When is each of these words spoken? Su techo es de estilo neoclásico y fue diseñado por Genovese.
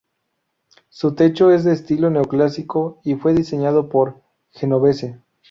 Su 0.89 1.13
techo 1.13 1.51
es 1.51 1.63
de 1.63 1.73
estilo 1.73 2.09
neoclásico 2.09 2.99
y 3.03 3.13
fue 3.13 3.35
diseñado 3.35 3.87
por 3.87 4.19
Genovese. 4.49 5.19